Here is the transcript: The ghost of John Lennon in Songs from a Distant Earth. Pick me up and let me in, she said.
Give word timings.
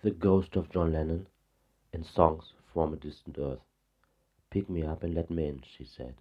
The 0.00 0.12
ghost 0.12 0.54
of 0.54 0.70
John 0.70 0.92
Lennon 0.92 1.26
in 1.92 2.04
Songs 2.04 2.52
from 2.72 2.92
a 2.92 2.96
Distant 2.96 3.36
Earth. 3.38 3.58
Pick 4.50 4.70
me 4.70 4.84
up 4.84 5.02
and 5.02 5.14
let 5.14 5.28
me 5.28 5.48
in, 5.48 5.62
she 5.76 5.84
said. 5.84 6.14